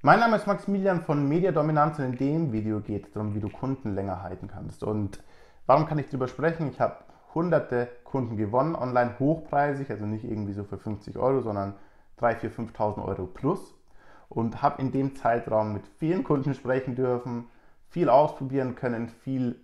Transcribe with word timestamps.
Mein 0.00 0.20
Name 0.20 0.36
ist 0.36 0.46
Maximilian 0.46 1.02
von 1.02 1.28
Media 1.28 1.50
Dominanz 1.50 1.98
und 1.98 2.04
in 2.04 2.16
dem 2.16 2.52
Video 2.52 2.78
geht 2.78 3.06
es 3.06 3.12
darum, 3.12 3.34
wie 3.34 3.40
du 3.40 3.48
Kunden 3.48 3.96
länger 3.96 4.22
halten 4.22 4.46
kannst. 4.46 4.84
Und 4.84 5.20
warum 5.66 5.86
kann 5.86 5.98
ich 5.98 6.06
darüber 6.06 6.28
sprechen? 6.28 6.70
Ich 6.70 6.80
habe 6.80 6.98
hunderte 7.34 7.88
Kunden 8.04 8.36
gewonnen, 8.36 8.76
online 8.76 9.18
hochpreisig, 9.18 9.90
also 9.90 10.06
nicht 10.06 10.22
irgendwie 10.22 10.52
so 10.52 10.62
für 10.62 10.78
50 10.78 11.18
Euro, 11.18 11.40
sondern 11.40 11.74
3, 12.18 12.36
4, 12.36 12.52
5.000 12.52 13.04
Euro 13.04 13.26
plus. 13.26 13.74
Und 14.28 14.62
habe 14.62 14.80
in 14.80 14.92
dem 14.92 15.16
Zeitraum 15.16 15.72
mit 15.72 15.88
vielen 15.98 16.22
Kunden 16.22 16.54
sprechen 16.54 16.94
dürfen, 16.94 17.48
viel 17.88 18.08
ausprobieren 18.08 18.76
können, 18.76 19.08
viel 19.08 19.56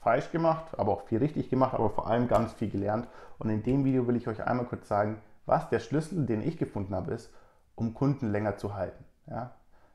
falsch 0.00 0.30
gemacht, 0.32 0.78
aber 0.78 0.92
auch 0.92 1.02
viel 1.02 1.18
richtig 1.18 1.50
gemacht, 1.50 1.74
aber 1.74 1.90
vor 1.90 2.06
allem 2.06 2.28
ganz 2.28 2.54
viel 2.54 2.70
gelernt. 2.70 3.08
Und 3.38 3.50
in 3.50 3.62
dem 3.62 3.84
Video 3.84 4.06
will 4.06 4.16
ich 4.16 4.26
euch 4.26 4.42
einmal 4.42 4.64
kurz 4.64 4.88
sagen, 4.88 5.20
was 5.44 5.68
der 5.68 5.80
Schlüssel, 5.80 6.24
den 6.24 6.40
ich 6.40 6.56
gefunden 6.56 6.94
habe, 6.94 7.12
ist, 7.12 7.30
um 7.74 7.92
Kunden 7.92 8.32
länger 8.32 8.56
zu 8.56 8.74
halten. 8.74 9.04
Ja? 9.26 9.50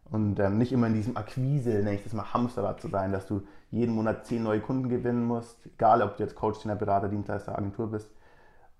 Und 0.09 0.39
ähm, 0.39 0.57
nicht 0.57 0.71
immer 0.71 0.87
in 0.87 0.93
diesem 0.93 1.17
Akquise, 1.17 1.69
nenne 1.69 1.95
ich 1.95 2.03
das 2.03 2.13
mal 2.13 2.33
Hamsterrad 2.33 2.79
zu 2.79 2.87
sein, 2.87 3.11
dass 3.11 3.27
du 3.27 3.41
jeden 3.71 3.93
Monat 3.93 4.25
zehn 4.25 4.43
neue 4.43 4.61
Kunden 4.61 4.87
gewinnen 4.87 5.25
musst, 5.25 5.65
egal 5.65 6.01
ob 6.01 6.15
du 6.15 6.23
jetzt 6.23 6.35
Coach, 6.35 6.59
Trainer, 6.59 6.75
Berater, 6.75 7.09
Dienstleister, 7.09 7.57
Agentur 7.57 7.91
bist, 7.91 8.09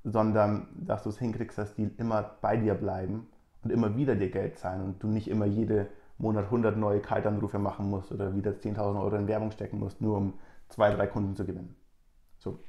sondern 0.06 0.70
dass 0.74 1.04
du 1.04 1.10
es 1.10 1.20
hinkriegst, 1.20 1.58
dass 1.58 1.76
die 1.76 1.92
immer 1.98 2.38
bei 2.42 2.56
dir 2.56 2.76
bleiben 2.76 3.28
und 3.64 3.72
immer 3.72 3.98
wieder 3.98 4.16
dir 4.16 4.32
Geld 4.32 4.58
zahlen 4.58 4.82
und 4.82 5.04
du 5.04 5.08
nicht 5.08 5.28
immer 5.28 5.46
jede 5.46 5.88
Monat 6.18 6.46
100 6.46 6.78
neue 6.78 7.02
Kaltanrufe 7.02 7.60
machen 7.60 7.90
musst 7.90 8.12
oder 8.12 8.34
wieder 8.34 8.52
10.000 8.52 9.02
Euro 9.02 9.16
in 9.16 9.28
Werbung 9.28 9.52
stecken 9.52 9.80
musst, 9.80 10.02
nur 10.02 10.18
um 10.18 10.34
zwei, 10.70 10.92
drei 10.92 11.08
Kunden 11.08 11.36
zu 11.36 11.46
gewinnen. 11.46 11.76
So. 12.38 12.60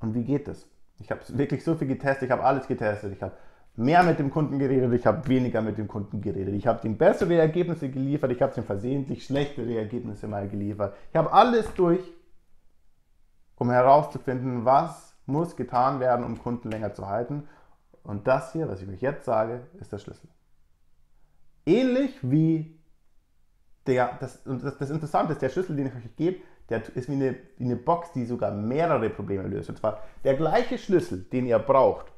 Und 0.00 0.14
wie 0.14 0.24
geht 0.24 0.48
das? 0.48 0.66
Ich 0.98 1.10
habe 1.10 1.20
wirklich 1.28 1.62
so 1.62 1.74
viel 1.74 1.88
getestet, 1.88 2.24
ich 2.24 2.30
habe 2.30 2.42
alles 2.42 2.66
getestet. 2.66 3.12
Ich 3.12 3.22
habe 3.22 3.34
mehr 3.76 4.02
mit 4.02 4.18
dem 4.18 4.30
Kunden 4.30 4.58
geredet, 4.58 4.92
ich 4.92 5.06
habe 5.06 5.26
weniger 5.28 5.60
mit 5.60 5.76
dem 5.78 5.86
Kunden 5.86 6.20
geredet. 6.20 6.54
Ich 6.54 6.66
habe 6.66 6.86
ihm 6.86 6.96
bessere 6.96 7.34
Ergebnisse 7.34 7.90
geliefert, 7.90 8.32
ich 8.32 8.40
habe 8.40 8.54
ihm 8.56 8.64
versehentlich 8.64 9.24
schlechtere 9.24 9.76
Ergebnisse 9.76 10.26
mal 10.26 10.48
geliefert. 10.48 10.94
Ich 11.10 11.16
habe 11.16 11.32
alles 11.32 11.72
durch, 11.74 12.00
um 13.56 13.70
herauszufinden, 13.70 14.64
was 14.64 15.14
muss 15.26 15.56
getan 15.56 16.00
werden, 16.00 16.24
um 16.24 16.38
Kunden 16.38 16.70
länger 16.70 16.94
zu 16.94 17.06
halten. 17.06 17.48
Und 18.02 18.26
das 18.26 18.52
hier, 18.52 18.68
was 18.68 18.80
ich 18.80 18.88
euch 18.88 19.02
jetzt 19.02 19.24
sage, 19.24 19.66
ist 19.80 19.92
der 19.92 19.98
Schlüssel. 19.98 20.28
Ähnlich 21.66 22.16
wie 22.22 22.78
der, 23.86 24.16
das, 24.20 24.42
das, 24.44 24.78
das 24.78 24.90
Interessante 24.90 25.32
ist, 25.32 25.42
der 25.42 25.48
Schlüssel, 25.48 25.76
den 25.76 25.86
ich 25.86 25.94
euch 25.94 26.16
gebe, 26.16 26.40
der 26.68 26.82
ist 26.94 27.08
wie 27.08 27.14
eine, 27.14 27.36
wie 27.58 27.64
eine 27.64 27.76
Box, 27.76 28.12
die 28.12 28.24
sogar 28.24 28.52
mehrere 28.52 29.10
Probleme 29.10 29.48
löst. 29.48 29.68
Und 29.68 29.78
zwar 29.78 30.02
der 30.24 30.34
gleiche 30.34 30.78
Schlüssel, 30.78 31.24
den 31.24 31.46
ihr 31.46 31.58
braucht, 31.58 32.12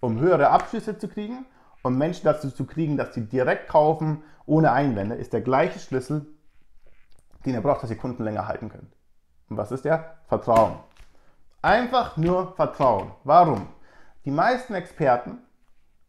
um 0.00 0.18
höhere 0.18 0.50
Abschlüsse 0.50 0.98
zu 0.98 1.08
kriegen 1.08 1.46
und 1.82 1.96
Menschen 1.96 2.24
dazu 2.24 2.50
zu 2.50 2.64
kriegen, 2.64 2.96
dass 2.96 3.14
sie 3.14 3.26
direkt 3.26 3.68
kaufen, 3.68 4.22
ohne 4.46 4.72
Einwände, 4.72 5.14
ist 5.14 5.32
der 5.32 5.40
gleiche 5.42 5.78
Schlüssel, 5.78 6.26
den 7.44 7.54
ihr 7.54 7.60
braucht, 7.60 7.82
dass 7.82 7.90
ihr 7.90 7.96
Kunden 7.96 8.24
länger 8.24 8.48
halten 8.48 8.68
könnt. 8.68 8.92
Und 9.48 9.56
was 9.56 9.72
ist 9.72 9.84
der? 9.84 10.16
Vertrauen. 10.26 10.74
Einfach 11.62 12.16
nur 12.16 12.54
Vertrauen. 12.54 13.12
Warum? 13.24 13.68
Die 14.24 14.30
meisten 14.30 14.74
Experten 14.74 15.38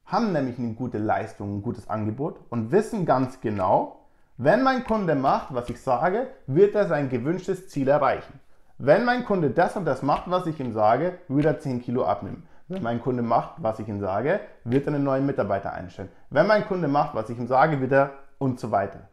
haben 0.06 0.34
nämlich 0.34 0.60
eine 0.60 0.74
gute 0.74 0.98
Leistung, 0.98 1.58
ein 1.58 1.62
gutes 1.62 1.90
Angebot 1.90 2.40
und 2.50 2.72
wissen 2.72 3.06
ganz 3.06 3.40
genau, 3.42 4.06
wenn 4.38 4.64
mein 4.64 4.84
Kunde 4.84 5.16
macht, 5.16 5.54
was 5.54 5.70
ich 5.70 5.80
sage, 5.80 6.28
wird 6.48 6.76
er 6.76 6.88
sein 6.88 7.10
gewünschtes 7.10 7.70
Ziel 7.70 7.88
erreichen. 7.88 8.40
Wenn 8.78 9.06
mein 9.06 9.24
Kunde 9.24 9.52
das 9.52 9.76
und 9.76 9.86
das 9.86 10.02
macht, 10.02 10.30
was 10.30 10.48
ich 10.48 10.60
ihm 10.60 10.74
sage, 10.74 11.20
wird 11.28 11.46
er 11.46 11.60
10 11.60 11.82
Kilo 11.82 12.06
abnehmen. 12.06 12.48
Wenn 12.72 12.84
mein 12.84 13.02
Kunde 13.02 13.22
macht, 13.22 13.56
was 13.58 13.80
ich 13.80 13.88
ihm 13.88 14.00
sage, 14.00 14.40
wird 14.64 14.88
er 14.88 14.94
einen 14.94 15.04
neuen 15.04 15.26
Mitarbeiter 15.26 15.74
einstellen. 15.74 16.10
Wenn 16.30 16.48
mein 16.48 16.66
Kunde 16.66 16.88
macht, 16.88 17.14
was 17.16 17.30
ich 17.30 17.38
ihm 17.38 17.48
sage, 17.48 17.82
wird 17.82 17.92
er 17.92 18.12
und 18.38 18.60
so 18.60 18.72
weiter. 18.72 19.10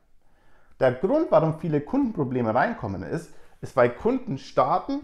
Der 0.78 0.92
Grund, 0.92 1.27
warum 1.31 1.59
viele 1.59 1.81
Kundenprobleme 1.81 2.55
reinkommen, 2.55 3.03
ist, 3.03 3.34
ist, 3.61 3.77
weil 3.77 3.91
Kunden 3.91 4.39
starten, 4.39 5.00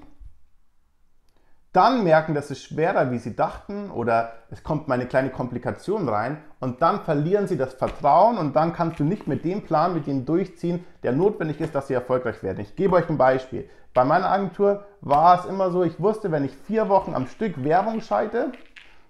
dann 1.73 2.05
merken, 2.05 2.35
dass 2.35 2.51
es 2.51 2.63
schwerer, 2.63 3.11
wie 3.11 3.19
sie 3.19 3.35
dachten, 3.35 3.91
oder 3.91 4.35
es 4.51 4.63
kommt 4.63 4.87
mal 4.87 4.95
eine 4.95 5.07
kleine 5.07 5.31
Komplikation 5.31 6.09
rein 6.09 6.39
und 6.61 6.81
dann 6.81 7.01
verlieren 7.01 7.49
sie 7.49 7.57
das 7.57 7.75
Vertrauen 7.75 8.39
und 8.39 8.55
dann 8.55 8.73
kannst 8.73 9.01
du 9.01 9.05
nicht 9.05 9.27
mit 9.27 9.45
dem 9.45 9.65
Plan 9.65 9.93
mit 9.93 10.07
ihnen 10.07 10.25
durchziehen, 10.25 10.85
der 11.03 11.11
notwendig 11.11 11.61
ist, 11.61 11.75
dass 11.75 11.89
sie 11.89 11.95
erfolgreich 11.95 12.45
werden. 12.45 12.61
Ich 12.61 12.77
gebe 12.77 12.95
euch 12.95 13.09
ein 13.09 13.19
Beispiel. 13.19 13.69
Bei 13.95 14.05
meiner 14.05 14.29
Agentur 14.29 14.85
war 15.01 15.39
es 15.39 15.47
immer 15.47 15.71
so, 15.71 15.85
ich 15.85 16.01
wusste, 16.01 16.33
wenn 16.33 16.45
ich 16.45 16.57
vier 16.57 16.89
Wochen 16.89 17.15
am 17.15 17.29
Stück 17.29 17.63
Werbung 17.63 18.01
schalte, 18.01 18.51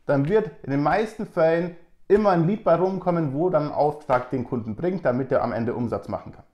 dann 0.05 0.29
wird 0.29 0.51
in 0.63 0.71
den 0.71 0.83
meisten 0.83 1.27
Fällen 1.27 1.77
immer 2.07 2.31
ein 2.31 2.47
Lied 2.47 2.65
bei 2.65 2.75
rumkommen, 2.75 3.33
wo 3.33 3.49
dann 3.49 3.69
ein 3.69 3.73
Auftrag 3.73 4.29
den 4.29 4.45
Kunden 4.45 4.77
bringt, 4.77 5.07
damit 5.07 5.33
er 5.33 5.43
am 5.43 5.53
Ende 5.53 5.75
Umsatz 5.75 6.09
machen 6.09 6.33
kann. 6.33 6.45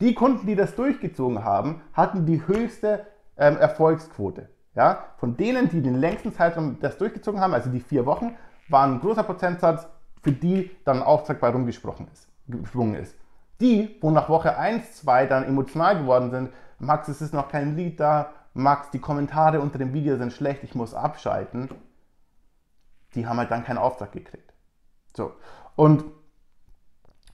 Die 0.00 0.12
Kunden, 0.12 0.46
die 0.46 0.56
das 0.56 0.76
durchgezogen 0.76 1.42
haben, 1.42 1.80
hatten 1.94 2.26
die 2.26 2.46
höchste 2.46 3.06
ähm, 3.38 3.56
Erfolgsquote. 3.56 4.50
Ja? 4.74 5.04
Von 5.16 5.38
denen, 5.38 5.70
die 5.70 5.80
den 5.80 5.94
längsten 5.94 6.34
Zeitraum 6.34 6.78
das 6.80 6.98
durchgezogen 6.98 7.40
haben, 7.40 7.54
also 7.54 7.70
die 7.70 7.80
vier 7.80 8.04
Wochen, 8.04 8.36
war 8.68 8.86
ein 8.86 9.00
großer 9.00 9.22
Prozentsatz, 9.22 9.88
für 10.20 10.32
die 10.32 10.70
dann 10.84 10.98
ein 10.98 11.02
Auftrag 11.02 11.40
bei 11.40 11.48
rumgesprungen 11.48 12.08
ist. 12.96 13.16
Die, 13.60 13.96
wo 14.02 14.10
nach 14.10 14.28
Woche 14.28 14.58
1, 14.58 14.96
2 14.96 15.26
dann 15.26 15.44
emotional 15.44 15.98
geworden 15.98 16.30
sind, 16.30 16.50
Max, 16.78 17.08
es 17.08 17.22
ist 17.22 17.34
noch 17.34 17.48
kein 17.48 17.76
Lied 17.76 18.00
da, 18.00 18.32
Max, 18.54 18.90
die 18.90 19.00
Kommentare 19.00 19.60
unter 19.60 19.78
dem 19.78 19.92
Video 19.92 20.16
sind 20.16 20.32
schlecht, 20.32 20.62
ich 20.62 20.74
muss 20.74 20.94
abschalten, 20.94 21.68
die 23.14 23.26
haben 23.26 23.38
halt 23.38 23.50
dann 23.50 23.64
keinen 23.64 23.78
Auftrag 23.78 24.12
gekriegt. 24.12 24.52
So. 25.16 25.32
Und 25.76 26.04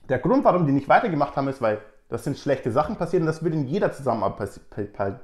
der 0.09 0.19
Grund, 0.19 0.43
warum 0.43 0.65
die 0.65 0.71
nicht 0.71 0.89
weitergemacht 0.89 1.35
haben, 1.35 1.47
ist, 1.47 1.61
weil 1.61 1.79
das 2.09 2.23
sind 2.23 2.37
schlechte 2.37 2.71
Sachen 2.71 2.97
passiert 2.97 3.21
und 3.21 3.27
das 3.27 3.43
wird 3.43 3.53
in 3.53 3.67
jeder 3.67 3.91
Zusammenarbeit 3.91 4.59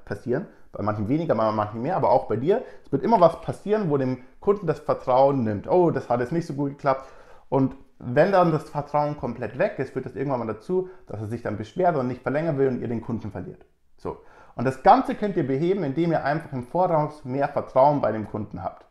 passieren. 0.05 0.47
Bei 0.72 0.84
manchen 0.84 1.09
weniger, 1.09 1.35
bei 1.35 1.51
manchen 1.51 1.81
mehr, 1.81 1.95
aber 1.95 2.11
auch 2.11 2.28
bei 2.28 2.38
dir. 2.38 2.63
Es 2.85 2.91
wird 2.91 3.03
immer 3.03 3.19
was 3.19 3.41
passieren, 3.41 3.89
wo 3.89 3.97
dem 3.97 4.23
Kunden 4.39 4.67
das 4.67 4.79
Vertrauen 4.79 5.44
nimmt. 5.44 5.67
Oh, 5.67 5.91
das 5.91 6.09
hat 6.09 6.19
jetzt 6.19 6.31
nicht 6.31 6.45
so 6.45 6.53
gut 6.53 6.72
geklappt. 6.72 7.05
Und 7.49 7.75
wenn 7.99 8.31
dann 8.31 8.51
das 8.51 8.69
Vertrauen 8.69 9.17
komplett 9.17 9.57
weg 9.57 9.79
ist, 9.79 9.94
führt 9.94 10.05
das 10.05 10.16
irgendwann 10.16 10.39
mal 10.39 10.47
dazu, 10.47 10.89
dass 11.07 11.19
er 11.19 11.28
sich 11.28 11.41
dann 11.41 11.57
beschwert 11.57 11.95
und 11.97 12.07
nicht 12.07 12.22
verlängern 12.22 12.57
will 12.57 12.67
und 12.67 12.81
ihr 12.81 12.88
den 12.88 13.01
Kunden 13.01 13.31
verliert. 13.31 13.66
So. 13.97 14.18
Und 14.56 14.66
das 14.66 14.81
Ganze 14.81 15.13
könnt 15.16 15.38
ihr 15.38 15.46
beheben, 15.46 15.84
indem 15.84 16.12
ihr 16.12 16.24
einfach 16.24 16.52
im 16.52 16.63
Voraus 16.63 17.24
mehr 17.24 17.47
Vertrauen 17.47 18.02
bei 18.02 18.12
dem 18.12 18.28
Kunden 18.28 18.63
habt. 18.63 18.85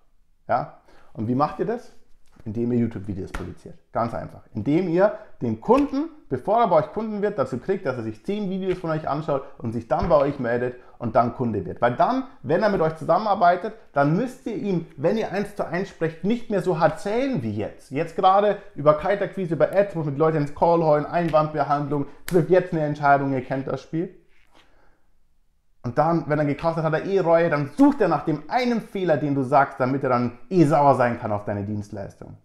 Ja? 0.49 0.79
Und 1.13 1.29
wie 1.29 1.35
macht 1.35 1.59
ihr 1.59 1.67
das? 1.67 1.93
Indem 2.45 2.71
ihr 2.71 2.79
YouTube-Videos 2.79 3.33
produziert. 3.33 3.77
Ganz 3.93 4.15
einfach. 4.15 4.43
Indem 4.55 4.89
ihr 4.89 5.19
den 5.43 5.61
Kunden, 5.61 6.09
bevor 6.29 6.61
er 6.61 6.69
bei 6.69 6.77
euch 6.77 6.93
Kunden 6.93 7.21
wird, 7.21 7.39
dazu 7.39 7.59
kriegt, 7.59 7.85
dass 7.85 7.97
er 7.97 8.05
sich 8.05 8.25
10 8.25 8.49
Videos 8.49 8.79
von 8.79 8.91
euch 8.91 9.09
anschaut 9.09 9.43
und 9.59 9.73
sich 9.73 9.89
dann 9.89 10.09
bei 10.09 10.17
euch 10.17 10.39
meldet 10.39 10.77
und 10.99 11.17
dann 11.17 11.35
Kunde 11.35 11.65
wird. 11.65 11.81
Weil 11.81 11.97
dann, 11.97 12.25
wenn 12.43 12.63
er 12.63 12.69
mit 12.69 12.81
euch 12.81 12.95
zusammenarbeitet, 12.95 13.75
dann 13.93 14.17
müsst 14.17 14.47
ihr 14.47 14.55
ihm, 14.55 14.87
wenn 14.97 15.17
ihr 15.17 15.33
eins 15.33 15.57
zu 15.57 15.67
eins 15.67 15.89
sprecht, 15.89 16.23
nicht 16.23 16.49
mehr 16.49 16.63
so 16.63 16.79
hart 16.79 17.01
zählen 17.01 17.43
wie 17.43 17.53
jetzt. 17.53 17.91
Jetzt 17.91 18.15
gerade 18.15 18.59
über 18.77 18.95
Kaltakquise, 18.95 19.55
über 19.55 19.73
Ads, 19.73 19.97
mit 19.97 20.17
Leuten 20.17 20.37
ins 20.37 20.55
Call 20.55 20.85
holen, 20.85 21.05
Einwandbehandlung, 21.05 22.07
trifft 22.27 22.51
jetzt 22.51 22.73
eine 22.73 22.83
Entscheidung, 22.83 23.33
ihr 23.33 23.43
kennt 23.43 23.67
das 23.67 23.83
Spiel. 23.83 24.15
Und 25.87 25.99
dann, 25.99 26.25
wenn 26.27 26.41
er 26.41 26.45
gekauft 26.45 26.79
hat, 26.79 26.83
hat 26.83 26.95
er 26.95 27.05
eh 27.05 27.21
Reue, 27.21 27.49
dann 27.49 27.71
sucht 27.79 28.01
er 28.01 28.09
nach 28.09 28.25
dem 28.25 28.43
einen 28.51 28.81
Fehler, 28.81 29.19
den 29.19 29.37
du 29.37 29.45
sagst, 29.45 29.79
damit 29.79 30.03
er 30.03 30.09
dann 30.09 30.37
eh 30.51 30.65
sauer 30.65 30.97
sein 30.97 31.21
kann 31.21 31.31
auf 31.31 31.45
deine 31.45 31.63
Dienstleistung. 31.63 32.37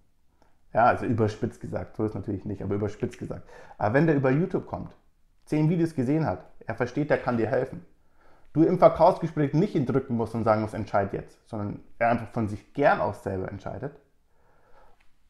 Ja, 0.76 0.86
also 0.86 1.08
überspitzt 1.08 1.60
gesagt, 1.60 1.96
so 1.98 2.06
ist 2.06 2.14
natürlich 2.14 2.46
nicht, 2.46 2.62
aber 2.62 2.76
überspitzt 2.76 3.18
gesagt. 3.18 3.50
Aber 3.80 3.96
wenn 3.96 4.06
der 4.06 4.16
über 4.16 4.30
YouTube 4.30 4.68
kommt, 4.68 4.94
zehn 5.46 5.72
Videos 5.72 5.96
gesehen 5.96 6.28
hat, 6.28 6.46
er 6.68 6.76
versteht, 6.76 7.10
der 7.10 7.18
kann 7.18 7.38
dir 7.38 7.48
helfen. 7.48 7.84
Du 8.54 8.62
im 8.62 8.78
Verkaufsgespräch 8.78 9.56
nicht 9.56 9.74
ihn 9.74 9.88
drücken 9.88 10.18
musst 10.18 10.36
und 10.36 10.44
sagen 10.44 10.62
musst, 10.62 10.76
entscheid 10.76 11.12
jetzt, 11.12 11.40
sondern 11.50 11.80
er 11.98 12.10
einfach 12.10 12.28
von 12.28 12.48
sich 12.48 12.76
gern 12.76 13.02
aus 13.02 13.24
selber 13.24 13.50
entscheidet. 13.50 14.00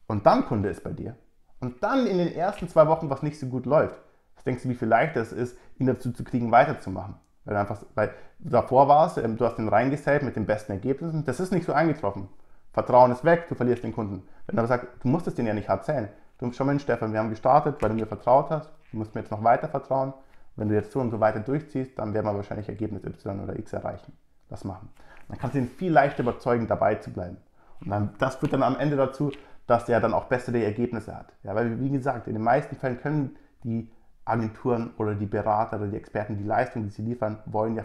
Und 0.06 0.26
dann 0.26 0.44
Kunde 0.44 0.68
ist 0.68 0.84
bei 0.84 0.92
dir. 0.92 1.16
Und 1.60 1.82
dann 1.82 2.06
in 2.06 2.18
den 2.18 2.34
ersten 2.34 2.68
zwei 2.68 2.86
Wochen, 2.88 3.08
was 3.08 3.22
nicht 3.22 3.40
so 3.40 3.46
gut 3.46 3.64
läuft. 3.64 3.96
Denkst 4.44 4.64
du, 4.64 4.68
wie 4.68 4.74
viel 4.74 4.88
leichter 4.88 5.22
es 5.22 5.32
ist, 5.32 5.56
ihn 5.78 5.86
dazu 5.86 6.12
zu 6.12 6.24
kriegen, 6.24 6.52
weiterzumachen? 6.52 7.14
Weil, 7.44 7.56
einfach, 7.56 7.82
weil 7.94 8.10
davor 8.38 8.88
war 8.88 9.06
es, 9.06 9.16
ähm, 9.16 9.36
du 9.36 9.44
hast 9.44 9.56
den 9.56 9.68
reingesellt 9.68 10.22
mit 10.22 10.36
den 10.36 10.46
besten 10.46 10.72
Ergebnissen. 10.72 11.24
Das 11.24 11.40
ist 11.40 11.52
nicht 11.52 11.66
so 11.66 11.72
eingetroffen. 11.72 12.28
Vertrauen 12.72 13.12
ist 13.12 13.24
weg, 13.24 13.48
du 13.48 13.54
verlierst 13.54 13.84
den 13.84 13.92
Kunden. 13.92 14.22
Wenn 14.46 14.58
er 14.58 14.66
sagt, 14.66 15.02
du 15.02 15.08
musstest 15.08 15.38
den 15.38 15.46
ja 15.46 15.54
nicht 15.54 15.68
hart 15.68 15.84
zählen. 15.84 16.08
Du 16.38 16.46
musst 16.46 16.58
schon 16.58 16.66
mal, 16.66 16.78
Stefan, 16.80 17.12
wir 17.12 17.20
haben 17.20 17.30
gestartet, 17.30 17.76
weil 17.80 17.90
du 17.90 17.96
mir 17.96 18.06
vertraut 18.06 18.50
hast. 18.50 18.70
Du 18.90 18.98
musst 18.98 19.14
mir 19.14 19.20
jetzt 19.20 19.30
noch 19.30 19.44
weiter 19.44 19.68
vertrauen. 19.68 20.12
Wenn 20.56 20.68
du 20.68 20.74
jetzt 20.74 20.92
so 20.92 21.00
und 21.00 21.10
so 21.10 21.20
weiter 21.20 21.40
durchziehst, 21.40 21.98
dann 21.98 22.14
werden 22.14 22.26
wir 22.26 22.34
wahrscheinlich 22.34 22.68
Ergebnis 22.68 23.04
Y 23.04 23.40
oder 23.40 23.58
X 23.58 23.72
erreichen. 23.72 24.12
Das 24.48 24.64
machen. 24.64 24.90
Dann 25.28 25.38
kannst 25.38 25.54
du 25.54 25.60
ihn 25.60 25.68
viel 25.68 25.92
leichter 25.92 26.22
überzeugen, 26.22 26.66
dabei 26.66 26.96
zu 26.96 27.10
bleiben. 27.10 27.38
Und 27.80 27.90
dann, 27.90 28.14
das 28.18 28.36
führt 28.36 28.52
dann 28.52 28.62
am 28.62 28.78
Ende 28.78 28.96
dazu, 28.96 29.32
dass 29.66 29.88
er 29.88 30.00
dann 30.00 30.12
auch 30.12 30.24
bessere 30.24 30.62
Ergebnisse 30.62 31.16
hat. 31.16 31.32
Ja, 31.42 31.54
weil, 31.54 31.80
wie 31.80 31.90
gesagt, 31.90 32.26
in 32.26 32.34
den 32.34 32.42
meisten 32.42 32.76
Fällen 32.76 33.00
können 33.00 33.36
die 33.64 33.90
Agenturen 34.32 34.90
oder 34.98 35.14
die 35.14 35.26
Berater 35.26 35.76
oder 35.76 35.88
die 35.88 35.96
Experten 35.96 36.36
die 36.36 36.44
Leistung, 36.44 36.84
die 36.84 36.90
sie 36.90 37.02
liefern, 37.02 37.38
wollen 37.46 37.76
ja 37.76 37.84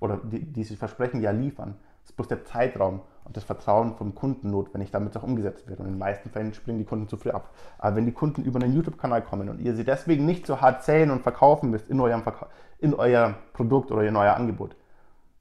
oder 0.00 0.18
die, 0.18 0.44
die 0.44 0.64
sie 0.64 0.76
versprechen, 0.76 1.22
ja 1.22 1.30
liefern. 1.30 1.76
Es 2.02 2.10
ist 2.10 2.16
bloß 2.16 2.28
der 2.28 2.44
Zeitraum 2.44 3.00
und 3.24 3.36
das 3.36 3.44
Vertrauen 3.44 3.96
vom 3.96 4.14
Kunden 4.14 4.50
notwendig, 4.50 4.90
damit 4.90 5.10
es 5.10 5.16
auch 5.16 5.24
umgesetzt 5.24 5.68
wird. 5.68 5.80
Und 5.80 5.86
in 5.86 5.94
den 5.94 5.98
meisten 5.98 6.30
Fällen 6.30 6.54
springen 6.54 6.78
die 6.78 6.84
Kunden 6.84 7.08
zu 7.08 7.16
früh 7.16 7.30
ab. 7.30 7.50
Aber 7.78 7.96
wenn 7.96 8.06
die 8.06 8.12
Kunden 8.12 8.44
über 8.44 8.60
einen 8.60 8.74
YouTube-Kanal 8.74 9.22
kommen 9.22 9.48
und 9.48 9.60
ihr 9.60 9.74
sie 9.74 9.84
deswegen 9.84 10.26
nicht 10.26 10.46
so 10.46 10.60
hart 10.60 10.84
zählen 10.84 11.10
und 11.10 11.22
verkaufen 11.22 11.70
müsst 11.70 11.88
in 11.88 12.00
eurem, 12.00 12.22
Verka 12.22 12.48
in 12.78 12.94
euer 12.94 13.34
Produkt 13.54 13.90
oder 13.90 14.02
in 14.04 14.16
euer 14.16 14.34
Angebot, 14.34 14.76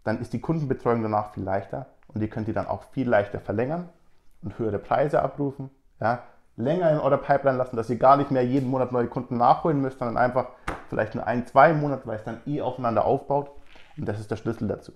dann 0.04 0.20
ist 0.20 0.34
die 0.34 0.40
Kundenbetreuung 0.40 1.04
danach 1.04 1.34
viel 1.34 1.44
leichter 1.44 1.88
und 2.08 2.22
ihr 2.22 2.30
könnt 2.30 2.48
die 2.48 2.54
dann 2.54 2.68
auch 2.68 2.84
viel 2.92 3.10
leichter 3.10 3.40
verlängern 3.40 3.90
und 4.42 4.58
höhere 4.58 4.80
Preise 4.80 5.22
abrufen. 5.22 5.70
Ja, 6.00 6.24
länger 6.58 6.92
in 6.92 7.00
eurer 7.00 7.18
Pipeline 7.18 7.58
lassen, 7.58 7.76
dass 7.76 7.90
ihr 7.90 7.98
gar 7.98 8.18
nicht 8.18 8.32
mehr 8.32 8.46
jeden 8.46 8.70
Monat 8.70 8.92
neue 8.92 9.08
Kunden 9.08 9.38
nachholen 9.38 9.82
müsst, 9.82 10.00
sondern 10.00 10.18
einfach 10.18 10.48
vielleicht 10.90 11.16
nur 11.16 11.28
ein, 11.28 11.46
zwei 11.46 11.74
Monate, 11.74 12.08
weil 12.08 12.18
es 12.18 12.24
dann 12.24 12.42
eh 12.46 12.62
aufeinander 12.62 13.06
aufbaut. 13.06 13.52
Und 13.98 14.08
das 14.08 14.20
ist 14.20 14.32
der 14.32 14.38
Schlüssel 14.38 14.68
dazu. 14.68 14.94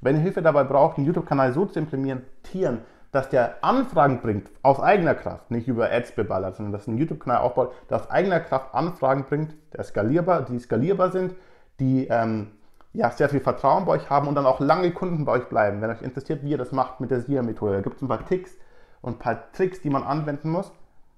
Wenn 0.00 0.16
ihr 0.16 0.22
Hilfe 0.22 0.42
dabei 0.42 0.64
braucht, 0.64 0.96
einen 0.96 1.06
YouTube-Kanal 1.06 1.52
so 1.52 1.66
zu 1.66 1.78
implementieren, 1.78 2.82
dass 3.10 3.28
der 3.28 3.62
Anfragen 3.62 4.20
bringt, 4.20 4.50
aus 4.62 4.80
eigener 4.80 5.14
Kraft, 5.14 5.50
nicht 5.50 5.68
über 5.68 5.90
Ads 5.90 6.12
beballert, 6.12 6.56
sondern 6.56 6.72
dass 6.72 6.86
ein 6.86 6.98
YouTube-Kanal 6.98 7.38
aufbaut, 7.38 7.72
der 7.88 7.98
aus 7.98 8.10
eigener 8.10 8.40
Kraft 8.40 8.74
Anfragen 8.74 9.24
bringt, 9.24 9.54
der 9.72 9.84
skalierbar, 9.84 10.42
die 10.42 10.58
skalierbar 10.58 11.12
sind, 11.12 11.34
die 11.80 12.08
ähm, 12.08 12.52
ja, 12.92 13.10
sehr 13.10 13.28
viel 13.28 13.40
Vertrauen 13.40 13.84
bei 13.84 13.92
euch 13.92 14.10
haben 14.10 14.26
und 14.26 14.34
dann 14.34 14.46
auch 14.46 14.60
lange 14.60 14.90
Kunden 14.90 15.24
bei 15.24 15.32
euch 15.32 15.48
bleiben. 15.48 15.80
Wenn 15.80 15.90
euch 15.90 16.02
interessiert, 16.02 16.42
wie 16.42 16.50
ihr 16.50 16.58
das 16.58 16.72
macht 16.72 17.00
mit 17.00 17.10
der 17.10 17.20
SIA-Methode, 17.20 17.74
da 17.74 17.80
gibt 17.82 17.96
es 17.96 18.02
ein 18.02 18.08
paar 18.08 18.24
Ticks 18.24 18.52
und 19.00 19.14
ein 19.14 19.18
paar 19.18 19.52
Tricks, 19.52 19.80
die 19.80 19.90
man 19.90 20.02
anwenden 20.02 20.50
muss 20.50 20.72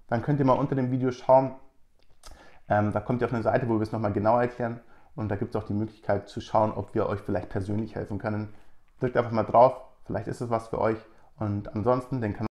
dann 0.08 0.22
könnt 0.22 0.38
ihr 0.38 0.46
mal 0.46 0.54
unter 0.54 0.74
dem 0.74 0.90
Video 0.90 1.10
schauen. 1.10 1.54
Ähm, 2.68 2.92
da 2.92 3.00
kommt 3.00 3.22
ihr 3.22 3.26
auf 3.26 3.32
eine 3.32 3.42
Seite, 3.42 3.68
wo 3.68 3.74
wir 3.74 3.82
es 3.82 3.92
nochmal 3.92 4.12
genau 4.12 4.38
erklären. 4.38 4.80
Und 5.14 5.30
da 5.30 5.36
gibt 5.36 5.54
es 5.54 5.60
auch 5.60 5.66
die 5.66 5.74
Möglichkeit 5.74 6.28
zu 6.28 6.40
schauen, 6.40 6.72
ob 6.72 6.94
wir 6.94 7.06
euch 7.06 7.20
vielleicht 7.20 7.48
persönlich 7.48 7.94
helfen 7.94 8.18
können. 8.18 8.54
Drückt 9.00 9.16
einfach 9.16 9.30
mal 9.30 9.44
drauf, 9.44 9.80
vielleicht 10.04 10.28
ist 10.28 10.40
es 10.40 10.50
was 10.50 10.68
für 10.68 10.80
euch. 10.80 10.98
Und 11.38 11.74
ansonsten 11.74 12.20
den 12.20 12.34
Kanal 12.34 12.44